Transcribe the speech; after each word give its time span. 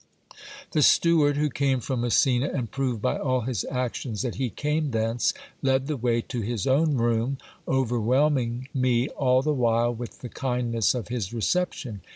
The 0.71 0.81
steward, 0.81 1.37
who 1.37 1.51
came 1.51 1.79
from 1.79 2.01
Messina, 2.01 2.49
and 2.51 2.71
proved 2.71 3.03
by 3.03 3.19
all 3.19 3.41
his 3.41 3.63
actions 3.69 4.23
that 4.23 4.33
he 4.33 4.49
came 4.49 4.89
thence, 4.89 5.31
led 5.61 5.85
the 5.85 5.95
way 5.95 6.21
to 6.21 6.41
his 6.41 6.65
own 6.65 6.97
room, 6.97 7.37
overwhelming 7.67 8.67
me 8.73 9.09
all 9.09 9.43
the 9.43 9.53
while 9.53 9.93
with 9.93 10.21
the 10.21 10.29
kindness 10.29 10.95
of 10.95 11.09
his 11.09 11.31
reception. 11.31 12.01